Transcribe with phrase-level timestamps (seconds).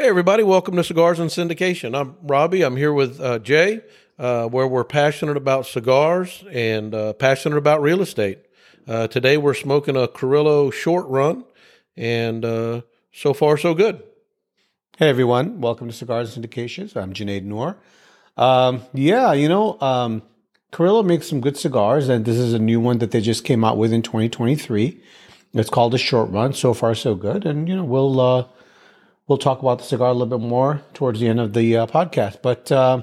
[0.00, 1.94] Hey, everybody, welcome to Cigars and Syndication.
[1.94, 2.62] I'm Robbie.
[2.62, 3.82] I'm here with uh, Jay,
[4.18, 8.38] uh, where we're passionate about cigars and uh, passionate about real estate.
[8.88, 11.44] Uh, today, we're smoking a Carrillo short run,
[11.98, 12.80] and uh,
[13.12, 14.02] so far, so good.
[14.96, 15.60] Hey, everyone.
[15.60, 16.96] Welcome to Cigars and Syndications.
[16.96, 17.76] I'm Junaid Noor.
[18.38, 20.22] Um, yeah, you know, um,
[20.70, 23.64] Carrillo makes some good cigars, and this is a new one that they just came
[23.64, 24.98] out with in 2023.
[25.52, 26.54] It's called a short run.
[26.54, 27.44] So far, so good.
[27.44, 28.46] And, you know, we'll uh,
[29.30, 31.86] we'll talk about the cigar a little bit more towards the end of the uh,
[31.86, 32.42] podcast.
[32.42, 33.02] But uh,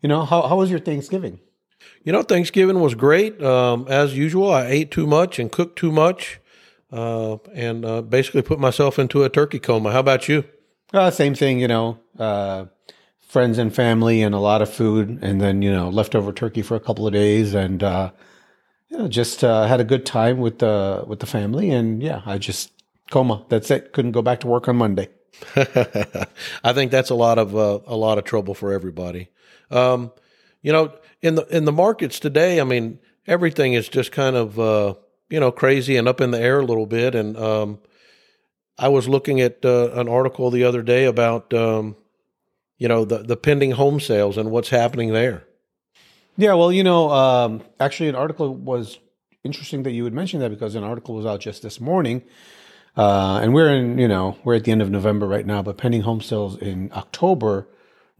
[0.00, 1.40] you know, how how was your Thanksgiving?
[2.04, 3.42] You know, Thanksgiving was great.
[3.42, 6.40] Um, as usual, I ate too much and cooked too much,
[6.92, 9.90] uh, and uh, basically put myself into a turkey coma.
[9.90, 10.44] How about you?
[10.94, 11.58] Uh, same thing.
[11.58, 12.66] You know, uh,
[13.18, 16.76] friends and family, and a lot of food, and then you know, leftover turkey for
[16.76, 18.12] a couple of days, and uh,
[18.88, 22.22] you know, just uh, had a good time with the with the family, and yeah,
[22.24, 22.77] I just
[23.10, 23.44] coma.
[23.48, 23.92] That's it.
[23.92, 25.08] Couldn't go back to work on Monday.
[25.56, 29.28] I think that's a lot of uh, a lot of trouble for everybody.
[29.70, 30.12] Um,
[30.62, 30.92] you know,
[31.22, 34.94] in the in the markets today, I mean, everything is just kind of uh,
[35.28, 37.14] you know crazy and up in the air a little bit.
[37.14, 37.78] And um,
[38.78, 41.96] I was looking at uh, an article the other day about um,
[42.78, 45.44] you know the the pending home sales and what's happening there.
[46.36, 48.98] Yeah, well, you know, um, actually, an article was
[49.44, 52.22] interesting that you would mention that because an article was out just this morning
[52.98, 55.78] uh, and we're in, you know, we're at the end of November right now, but
[55.78, 57.68] pending home sales in October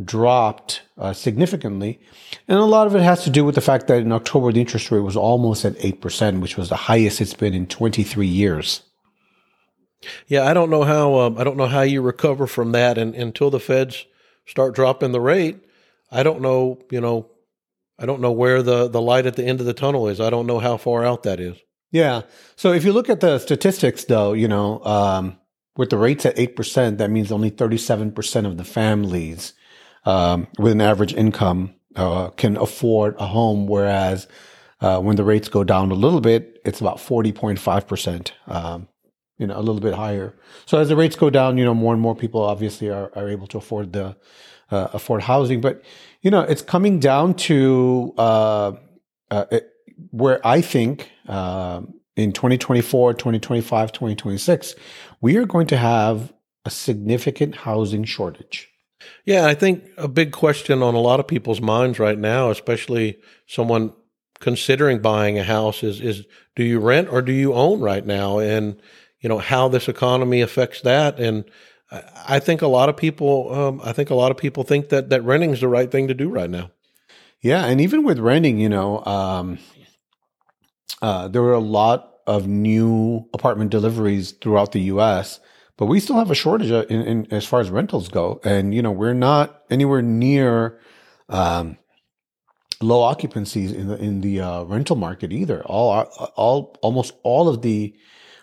[0.03, 2.01] dropped uh, significantly.
[2.47, 4.61] And a lot of it has to do with the fact that in October, the
[4.61, 8.83] interest rate was almost at 8%, which was the highest it's been in 23 years.
[10.29, 13.17] Yeah, I don't know how um, I don't know how you recover from that, and
[13.17, 14.07] until the Feds
[14.47, 15.59] start dropping the rate,
[16.13, 16.79] I don't know.
[16.93, 17.27] You know,
[17.99, 20.21] I don't know where the the light at the end of the tunnel is.
[20.21, 21.57] I don't know how far out that is.
[21.91, 22.23] Yeah.
[22.57, 25.39] So if you look at the statistics, though, you know, um,
[25.77, 29.55] with the rates at 8%, that means only 37% of the families
[30.05, 34.27] um, with an average income uh, can afford a home, whereas
[34.81, 38.89] uh, when the rates go down a little bit, it's about 40.5%, um,
[39.39, 40.35] you know, a little bit higher.
[40.67, 43.29] So as the rates go down, you know, more and more people obviously are, are
[43.29, 44.17] able to afford the
[44.71, 45.61] uh, afford housing.
[45.61, 45.83] But,
[46.21, 48.73] you know, it's coming down to uh,
[49.31, 49.73] uh, it,
[50.11, 51.83] where I think uh,
[52.17, 54.75] in 2024, 2025, 2026,
[55.21, 56.33] we are going to have
[56.65, 58.69] a significant housing shortage.
[59.25, 63.19] Yeah, I think a big question on a lot of people's minds right now, especially
[63.47, 63.93] someone
[64.41, 66.25] considering buying a house, is is
[66.57, 68.81] do you rent or do you own right now, and
[69.21, 71.21] you know how this economy affects that.
[71.21, 71.45] And
[72.27, 75.09] I think a lot of people, um, I think a lot of people think that
[75.11, 76.71] that renting is the right thing to do right now.
[77.41, 79.59] Yeah, and even with renting, you know, um,
[81.03, 85.41] uh, there were a lot of new apartment deliveries throughout the U.S.,
[85.77, 88.83] but we still have a shortage in, in, as far as rentals go, and you
[88.83, 90.81] know we're not anywhere near
[91.29, 91.79] um,
[92.81, 95.63] low occupancies in the in the uh, rental market either.
[95.65, 96.03] All
[96.35, 97.95] all almost all of the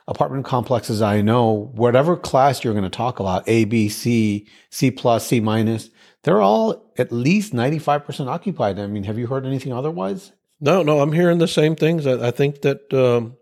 [0.08, 4.92] apartment complexes I know, whatever class you're going to talk about, A, B, C, C
[4.92, 5.90] plus, C minus,
[6.24, 8.80] they're all at least 95% occupied.
[8.80, 10.32] I mean, have you heard anything otherwise?
[10.60, 12.08] No, no, I'm hearing the same things.
[12.08, 13.38] I, I think that um,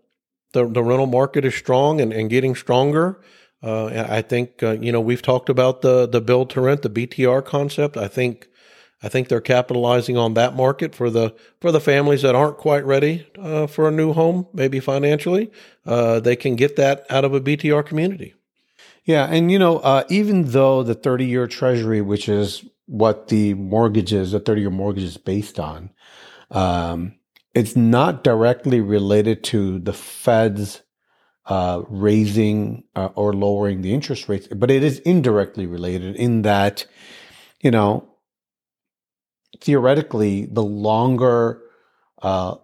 [0.52, 3.20] the the rental market is strong and, and getting stronger.
[3.62, 6.90] Uh, I think uh, you know we've talked about the the build to rent, the
[6.90, 7.96] BTR concept.
[7.96, 8.48] I think
[9.02, 12.84] I think they're capitalizing on that market for the for the families that aren't quite
[12.86, 15.52] ready uh, for a new home, maybe financially.
[15.84, 18.34] Uh, they can get that out of a BTR community.
[19.04, 23.52] Yeah, and you know, uh, even though the thirty year Treasury, which is what the
[23.54, 25.90] mortgage is, the thirty year mortgage is based on,
[26.54, 27.16] um,
[27.52, 30.82] it's not directly related to the Fed's
[31.46, 36.86] uh, raising uh, or lowering the interest rates, but it is indirectly related in that,
[37.60, 38.08] you know,
[39.60, 41.60] theoretically, the longer
[42.22, 42.54] uh,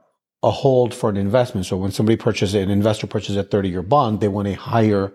[0.42, 1.66] a hold for an investment.
[1.66, 5.12] So when somebody purchases an investor purchases a 30 year bond, they want a higher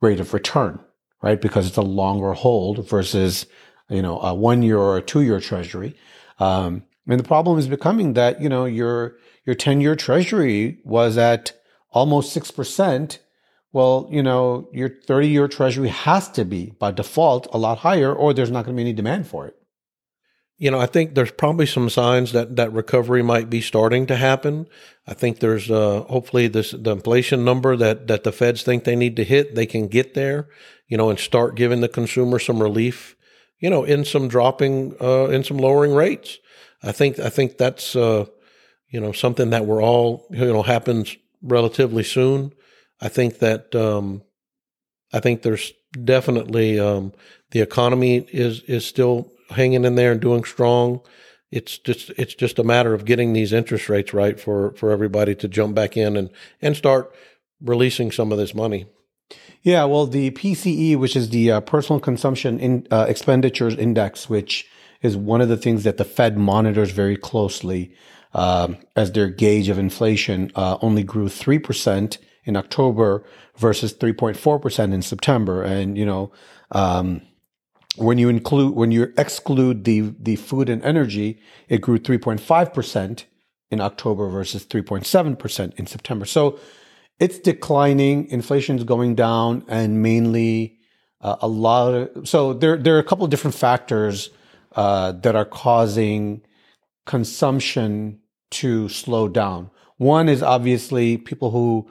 [0.00, 0.78] rate of return,
[1.22, 1.40] right?
[1.40, 3.46] Because it's a longer hold versus,
[3.88, 5.96] you know, a one year or a two year treasury.
[6.38, 11.52] Um, and the problem is becoming that, you know, your your 10-year treasury was at
[11.90, 13.18] almost 6%.
[13.72, 18.34] Well, you know, your 30-year treasury has to be by default a lot higher or
[18.34, 19.56] there's not going to be any demand for it.
[20.58, 24.16] You know, I think there's probably some signs that that recovery might be starting to
[24.16, 24.66] happen.
[25.06, 28.94] I think there's uh, hopefully this the inflation number that that the Feds think they
[28.94, 30.48] need to hit, they can get there,
[30.86, 33.16] you know, and start giving the consumer some relief,
[33.58, 36.38] you know, in some dropping uh, in some lowering rates.
[36.82, 38.26] I think I think that's uh,
[38.88, 42.52] you know something that we're all you know happens relatively soon.
[43.00, 44.22] I think that um,
[45.12, 45.72] I think there's
[46.04, 47.12] definitely um,
[47.50, 51.00] the economy is is still hanging in there and doing strong.
[51.50, 55.34] It's just it's just a matter of getting these interest rates right for for everybody
[55.36, 56.30] to jump back in and
[56.62, 57.12] and start
[57.60, 58.86] releasing some of this money.
[59.62, 64.66] Yeah, well, the PCE, which is the uh, Personal Consumption in, uh, Expenditures Index, which
[65.02, 67.94] is one of the things that the Fed monitors very closely
[68.32, 73.24] um, as their gauge of inflation, uh, only grew three percent in October
[73.56, 75.62] versus three point four percent in September.
[75.62, 76.32] And you know,
[76.70, 77.22] um,
[77.96, 82.40] when you include when you exclude the the food and energy, it grew three point
[82.40, 83.26] five percent
[83.70, 86.24] in October versus three point seven percent in September.
[86.24, 86.58] So
[87.18, 88.28] it's declining.
[88.28, 90.78] Inflation is going down, and mainly
[91.20, 94.30] uh, a lot of so there there are a couple of different factors
[94.76, 96.42] uh, that are causing
[97.06, 98.20] consumption
[98.50, 99.70] to slow down.
[99.96, 101.90] One is obviously people who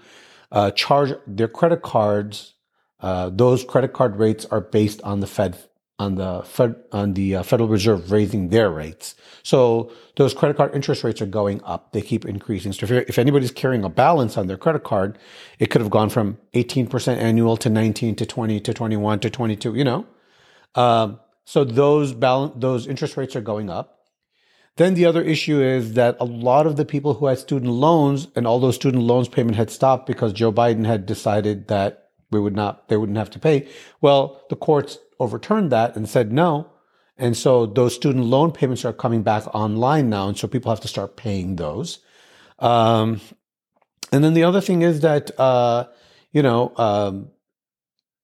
[0.51, 2.55] uh, charge their credit cards.
[2.99, 5.57] Uh, those credit card rates are based on the Fed
[5.99, 9.15] on the Fed on the uh, Federal Reserve raising their rates.
[9.43, 11.91] So those credit card interest rates are going up.
[11.91, 12.71] They keep increasing.
[12.71, 15.17] So if, if anybody's carrying a balance on their credit card,
[15.59, 19.75] it could have gone from 18% annual to 19 to 20 to 21 to 22,
[19.75, 20.05] you know?
[20.75, 24.01] Um, so those balance, those interest rates are going up.
[24.75, 28.27] Then the other issue is that a lot of the people who had student loans
[28.35, 32.39] and all those student loans payment had stopped because Joe Biden had decided that we
[32.39, 33.67] would not, they wouldn't have to pay.
[33.99, 36.69] Well, the courts overturned that and said no.
[37.17, 40.27] And so those student loan payments are coming back online now.
[40.27, 41.97] And so people have to start paying those.
[42.59, 43.21] Um,
[44.11, 45.85] and then the other thing is that, uh,
[46.31, 47.31] you know, um,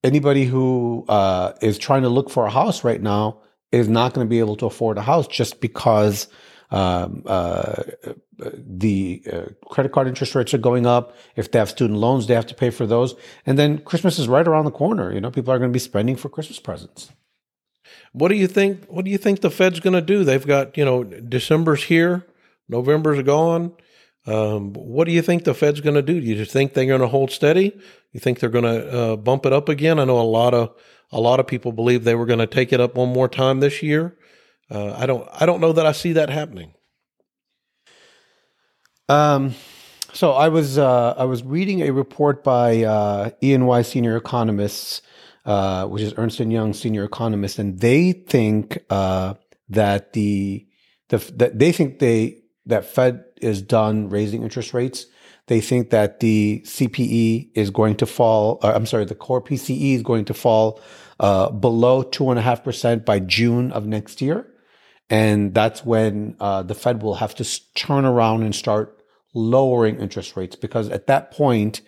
[0.05, 3.39] anybody who uh, is trying to look for a house right now
[3.71, 6.27] is not going to be able to afford a house just because
[6.71, 7.83] um, uh,
[8.37, 11.15] the uh, credit card interest rates are going up.
[11.35, 13.15] If they have student loans, they have to pay for those.
[13.45, 15.11] And then Christmas is right around the corner.
[15.11, 17.11] You know, people are going to be spending for Christmas presents.
[18.13, 18.85] What do you think?
[18.87, 20.23] What do you think the Fed's going to do?
[20.23, 22.25] They've got you know December's here,
[22.69, 23.73] November's gone.
[24.27, 26.19] Um, what do you think the Fed's going to do?
[26.19, 27.77] Do you think they're going to hold steady?
[28.11, 29.99] You think they're going to uh, bump it up again?
[29.99, 30.75] I know a lot of
[31.11, 33.59] a lot of people believe they were going to take it up one more time
[33.59, 34.17] this year.
[34.69, 35.27] Uh, I don't.
[35.31, 36.73] I don't know that I see that happening.
[39.07, 39.53] Um,
[40.13, 45.01] so I was uh, I was reading a report by uh, E&Y senior economists,
[45.45, 49.35] uh, which is Ernst and Young senior economists, and they think uh,
[49.69, 50.65] that the
[51.09, 55.05] the that they think they that Fed is done raising interest rates.
[55.47, 58.59] They think that the CPE is going to fall.
[58.63, 60.81] Uh, I'm sorry, the core PCE is going to fall
[61.19, 64.47] uh, below two and a half percent by June of next year,
[65.09, 68.99] and that's when uh, the Fed will have to turn around and start
[69.35, 71.81] lowering interest rates because at that point,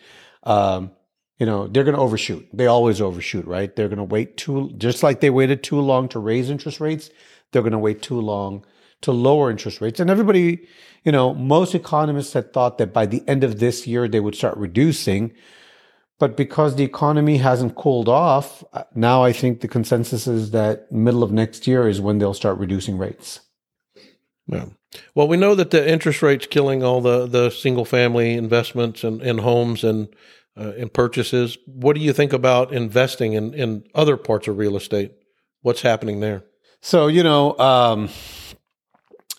[0.44, 0.92] um,
[1.40, 2.48] you know, they're going to overshoot.
[2.54, 3.76] They always overshoot, right?
[3.76, 7.10] They're going to wait too, just like they waited too long to raise interest rates.
[7.52, 8.66] They're going to wait too long
[9.02, 10.00] to lower interest rates.
[10.00, 10.68] And everybody,
[11.04, 14.36] you know, most economists had thought that by the end of this year, they would
[14.36, 15.34] start reducing.
[16.20, 20.92] But because the economy hasn't cooled off, uh, now I think the consensus is that
[20.92, 23.42] middle of next year is when they'll start reducing rates.
[24.48, 24.66] Yeah.
[25.14, 29.22] Well, we know that the interest rate's killing all the, the single family investments in,
[29.22, 30.08] in homes and
[30.58, 31.58] uh, in purchases.
[31.68, 35.12] What do you think about investing in, in other parts of real estate?
[35.62, 36.44] What's happening there?
[36.82, 38.10] So, you know, um,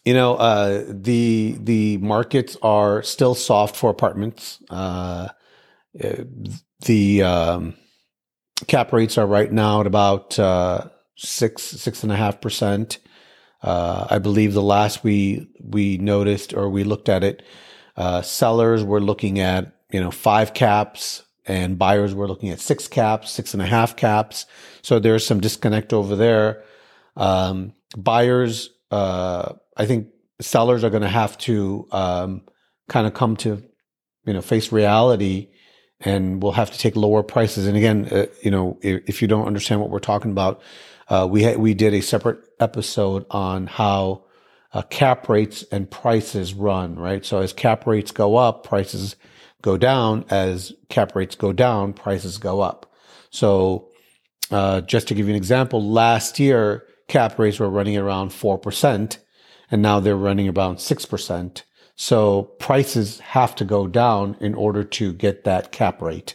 [0.09, 4.59] you know, uh, the the markets are still soft for apartments.
[4.71, 5.29] Uh,
[6.87, 7.75] the um,
[8.67, 10.89] cap rates are right now at about uh,
[11.19, 13.01] six six and a half percent.
[13.63, 17.43] Uh, I believe the last we we noticed or we looked at it,
[17.99, 22.89] uh, sellers were looking at you know five caps and buyers were looking at six
[22.89, 24.47] caps, six and a half caps.
[24.81, 26.65] So there's some disconnect over there.
[27.15, 30.09] Um, buyers, uh, I think
[30.41, 32.43] sellers are going to have to um,
[32.89, 33.63] kind of come to
[34.27, 35.49] you know face reality
[36.01, 37.67] and we'll have to take lower prices.
[37.67, 40.61] And again, uh, you know, if, if, you don't understand what we're talking about,
[41.09, 44.25] uh, we ha- we did a separate episode on how
[44.73, 47.25] uh, cap rates and prices run, right?
[47.25, 49.17] So as cap rates go up, prices
[49.63, 50.25] go down.
[50.31, 52.93] As cap rates go down, prices go up.
[53.31, 53.89] So
[54.51, 58.59] uh, just to give you an example, last year cap rates were running around four
[58.59, 59.19] percent,
[59.71, 61.65] and now they're running around six percent.
[61.95, 66.35] So prices have to go down in order to get that cap rate.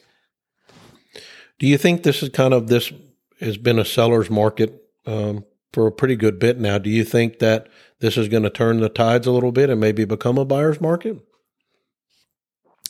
[1.57, 2.91] Do you think this is kind of this
[3.39, 6.77] has been a seller's market um, for a pretty good bit now?
[6.77, 7.67] Do you think that
[7.99, 10.81] this is going to turn the tides a little bit and maybe become a buyer's
[10.81, 11.17] market?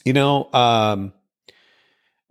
[0.03, 1.13] You know, um,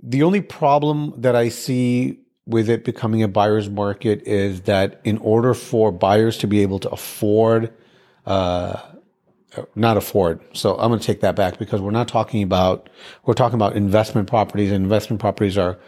[0.03, 5.19] the only problem that I see with it becoming a buyer's market is that in
[5.19, 7.73] order for buyers to be able to afford,
[8.27, 8.81] uh,
[9.75, 10.41] not afford.
[10.57, 12.89] So I'm going to take that back because we're not talking about,
[13.25, 15.79] we're talking about investment properties and investment properties are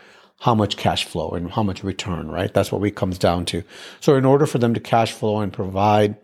[0.41, 2.53] how much cash flow and how much return, right?
[2.53, 3.63] That's what it comes down to.
[4.01, 6.17] So in order for them to cash flow and provide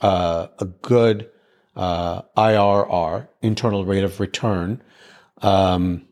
[0.00, 1.28] uh, a good
[1.76, 4.82] uh, IRR, internal rate of return,
[5.42, 6.06] um,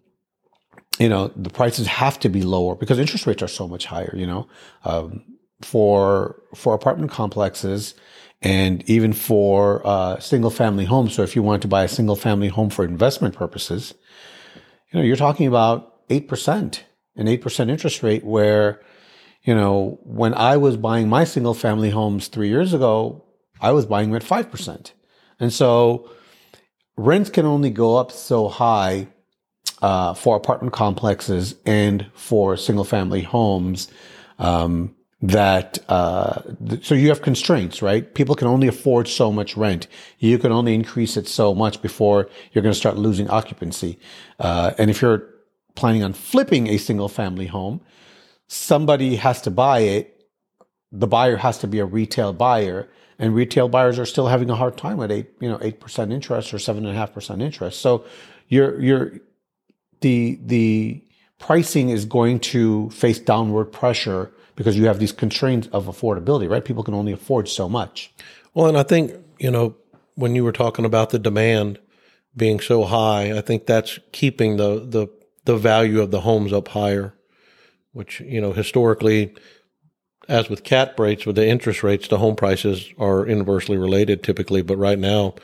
[0.99, 4.12] you know, the prices have to be lower because interest rates are so much higher,
[4.17, 4.49] you know,
[4.85, 5.25] um,
[5.62, 7.95] for, for apartment complexes
[8.43, 11.14] and even for uh, single family homes.
[11.14, 13.95] So if you want to buy a single family home for investment purposes,
[14.93, 16.81] you know, you're talking about 8%,
[17.16, 18.81] an 8% interest rate where,
[19.43, 23.25] you know, when I was buying my single family homes three years ago,
[23.61, 24.93] I was buying them at 5%.
[25.40, 26.11] And so
[26.97, 29.09] rents can only go up so high
[29.83, 33.90] uh, for apartment complexes and for single family homes
[34.38, 38.14] um, that uh, th- so you have constraints right?
[38.14, 39.87] People can only afford so much rent.
[40.18, 43.99] You can only increase it so much before you're going to start losing occupancy.
[44.38, 45.28] Uh, and if you're
[45.75, 47.80] planning on flipping a single family home
[48.49, 50.28] somebody has to buy it.
[50.92, 54.54] The buyer has to be a retail buyer and retail buyers are still having a
[54.54, 57.42] hard time at eight you know eight percent interest or seven and a half percent
[57.42, 57.80] interest.
[57.80, 58.04] So
[58.49, 59.12] you're you're
[60.00, 61.02] the the
[61.38, 66.64] pricing is going to face downward pressure because you have these constraints of affordability, right?
[66.64, 68.12] People can only afford so much.
[68.54, 69.76] Well, and I think, you know,
[70.14, 71.78] when you were talking about the demand
[72.36, 75.08] being so high, I think that's keeping the the
[75.44, 77.14] the value of the homes up higher,
[77.92, 79.34] which, you know, historically
[80.28, 84.62] as with cap rates, with the interest rates, the home prices are inversely related typically,
[84.62, 85.34] but right now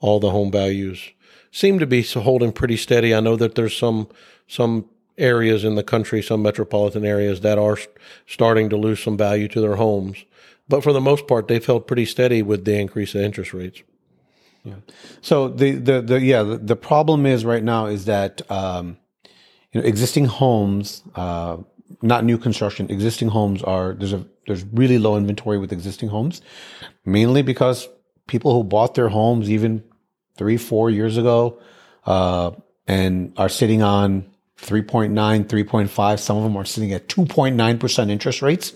[0.00, 1.10] all the home values
[1.50, 3.14] seem to be holding pretty steady.
[3.14, 4.08] I know that there's some
[4.46, 7.78] some areas in the country, some metropolitan areas that are
[8.26, 10.24] starting to lose some value to their homes,
[10.68, 13.82] but for the most part, they've held pretty steady with the increase in interest rates.
[14.64, 14.74] Yeah.
[15.20, 18.98] So the the, the yeah the, the problem is right now is that um,
[19.72, 21.58] you know existing homes, uh,
[22.02, 26.42] not new construction, existing homes are there's a there's really low inventory with existing homes,
[27.04, 27.88] mainly because
[28.26, 29.84] people who bought their homes even
[30.36, 31.60] three, four years ago,
[32.04, 32.50] uh,
[32.88, 34.26] and are sitting on
[34.60, 35.12] 3.9,
[35.46, 36.18] 3.5.
[36.18, 38.72] Some of them are sitting at 2.9% interest rates.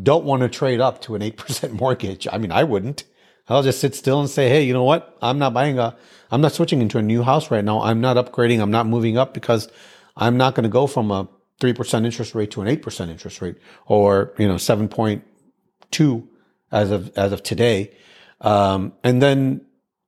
[0.00, 2.28] Don't want to trade up to an 8% mortgage.
[2.30, 3.04] I mean, I wouldn't.
[3.48, 5.16] I'll just sit still and say, Hey, you know what?
[5.22, 5.96] I'm not buying a,
[6.30, 7.80] I'm not switching into a new house right now.
[7.80, 8.60] I'm not upgrading.
[8.60, 9.68] I'm not moving up because
[10.16, 11.28] I'm not going to go from a
[11.60, 13.56] 3% interest rate to an 8% interest rate
[13.86, 16.28] or, you know, 7.2
[16.72, 17.96] as of, as of today.
[18.40, 19.64] Um, and then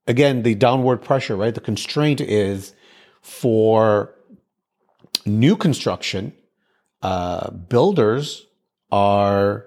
[0.07, 1.55] again, the downward pressure, right?
[1.55, 2.75] The constraint is
[3.23, 4.15] for
[5.27, 6.33] new construction,
[7.03, 8.47] uh, builders
[8.91, 9.67] are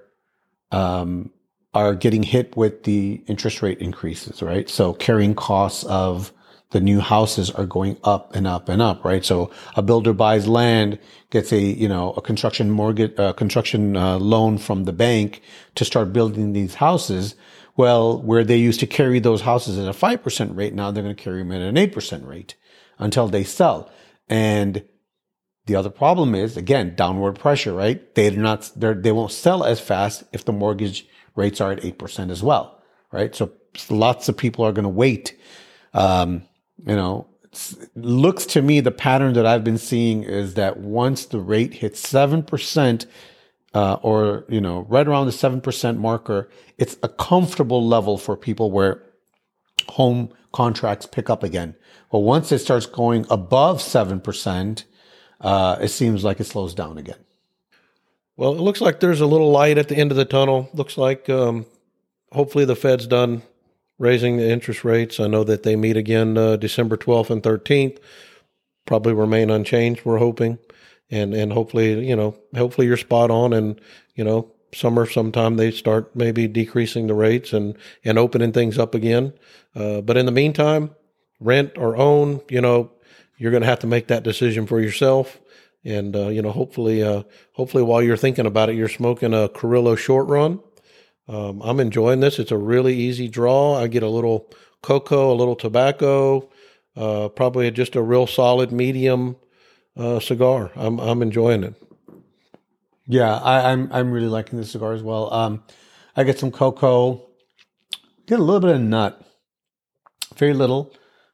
[0.72, 1.32] um,
[1.74, 4.70] are getting hit with the interest rate increases, right?
[4.70, 6.34] So carrying costs of
[6.72, 9.24] the new houses are going up and up and up, right?
[9.24, 14.18] So a builder buys land, gets a you know a construction mortgage, uh, construction uh,
[14.18, 15.42] loan from the bank
[15.76, 17.36] to start building these houses.
[17.78, 21.16] Well, where they used to carry those houses at a 5% rate, now they're going
[21.16, 22.56] to carry them at an 8% rate
[23.00, 23.90] until they sell.
[24.28, 24.84] And
[25.66, 28.14] the other problem is, again, downward pressure, right?
[28.16, 32.32] They're not, they're, they won't sell as fast if the mortgage rates are at 8%
[32.32, 33.36] as well, right?
[33.36, 33.52] So
[33.90, 35.38] lots of people are going to wait.
[35.94, 36.44] Um,
[36.86, 37.28] you know,
[37.96, 42.02] looks to me the pattern that I've been seeing is that once the rate hits
[42.02, 43.06] 7%,
[43.74, 48.72] uh, or you know right around the 7% marker it's a comfortable level for people
[48.72, 49.04] where
[49.90, 51.76] home contracts pick up again
[52.12, 54.84] but once it starts going above 7%
[55.42, 57.18] uh, it seems like it slows down again.
[58.38, 60.70] Well it looks like there's a little light at the end of the tunnel.
[60.74, 61.66] Looks like um,
[62.32, 63.42] hopefully the fed's done
[64.00, 65.20] raising the interest rates.
[65.20, 68.00] I know that they meet again uh, december 12th and 13th
[68.86, 70.58] probably remain unchanged we're hoping.
[71.10, 73.80] And and hopefully you know hopefully you're spot on and
[74.16, 78.96] you know summer sometime they start maybe decreasing the rates and and opening things up
[78.96, 79.34] again.
[79.76, 80.96] Uh, but in the meantime
[81.40, 82.92] rent or own you know
[83.42, 85.40] you're going to have to make that decision for yourself
[85.84, 89.50] and uh, you know hopefully uh, hopefully while you're thinking about it you're smoking a
[89.50, 90.60] Carrillo short run
[91.28, 94.50] um, I'm enjoying this it's a really easy draw I get a little
[94.82, 96.50] cocoa a little tobacco
[96.96, 99.38] uh, probably just a real solid medium
[99.98, 100.72] uh, cigar.
[100.76, 101.76] I'm I'm enjoying it.
[103.08, 105.34] Yeah, I, I'm, I'm really liking this cigar as well.
[105.34, 105.64] Um,
[106.16, 107.28] I get some cocoa,
[108.26, 109.22] get a little bit of nut,
[110.36, 110.94] very little,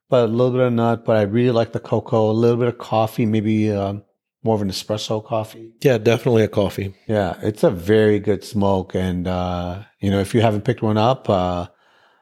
[0.10, 1.06] but a little bit of nut.
[1.06, 2.30] But I really like the cocoa.
[2.30, 3.96] A little bit of coffee, maybe uh,
[4.44, 5.74] more of an espresso coffee.
[5.82, 6.96] Yeah, definitely a coffee.
[7.08, 10.98] Yeah, it's a very good smoke, and uh, you know if you haven't picked one
[10.98, 11.68] up, uh,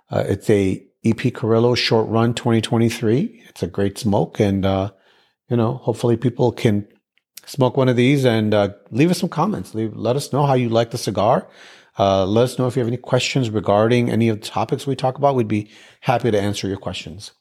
[0.09, 3.43] uh, it's a EP Carrillo Short Run 2023.
[3.49, 4.91] It's a great smoke, and uh,
[5.49, 6.87] you know hopefully people can
[7.45, 9.75] smoke one of these and uh, leave us some comments.
[9.75, 11.47] Leave, let us know how you like the cigar.
[11.97, 14.95] Uh, let us know if you have any questions regarding any of the topics we
[14.95, 15.35] talk about.
[15.35, 15.69] We'd be
[16.01, 17.31] happy to answer your questions.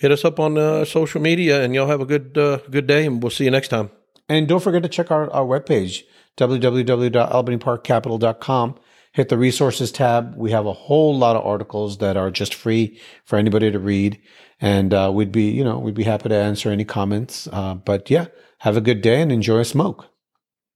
[0.00, 3.04] Hit us up on uh, social media, and y'all have a good uh, good day,
[3.04, 3.90] and we'll see you next time.
[4.30, 6.04] And don't forget to check our, our webpage,
[6.38, 8.78] www.albanyparkcapital.com.
[9.12, 10.34] Hit the resources tab.
[10.36, 14.18] We have a whole lot of articles that are just free for anybody to read.
[14.58, 17.46] And uh, we'd be, you know, we'd be happy to answer any comments.
[17.52, 18.28] Uh, but yeah,
[18.60, 20.06] have a good day and enjoy a smoke.